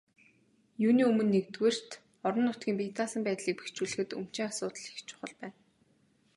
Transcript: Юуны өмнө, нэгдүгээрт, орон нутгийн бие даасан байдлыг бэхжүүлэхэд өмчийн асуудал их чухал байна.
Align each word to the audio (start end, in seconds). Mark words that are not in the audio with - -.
Юуны 0.87 1.03
өмнө, 1.09 1.27
нэгдүгээрт, 1.33 1.89
орон 2.25 2.43
нутгийн 2.45 2.77
бие 2.79 2.93
даасан 2.97 3.21
байдлыг 3.25 3.55
бэхжүүлэхэд 3.57 4.09
өмчийн 4.19 4.47
асуудал 4.49 4.85
их 4.91 4.97
чухал 5.07 5.33
байна. 5.41 5.57